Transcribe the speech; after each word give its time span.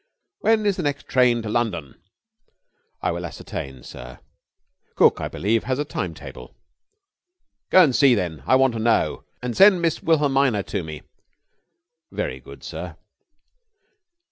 "When 0.39 0.65
is 0.65 0.77
the 0.77 0.81
next 0.81 1.07
train 1.07 1.43
to 1.43 1.49
London?" 1.49 1.93
"I 3.03 3.11
will 3.11 3.23
ascertain, 3.23 3.83
sir. 3.83 4.17
Cook, 4.95 5.21
I 5.21 5.27
believe 5.27 5.65
has 5.65 5.77
a 5.77 5.85
time 5.85 6.15
table." 6.15 6.55
"Go 7.69 7.83
and 7.83 7.95
see, 7.95 8.15
then. 8.15 8.41
I 8.47 8.55
want 8.55 8.73
to 8.73 8.79
know. 8.79 9.25
And 9.43 9.55
send 9.55 9.79
Miss 9.79 10.01
Wilhelmina 10.01 10.63
to 10.63 10.81
me." 10.83 11.03
"Very 12.11 12.39
good, 12.39 12.63
sir." 12.63 12.97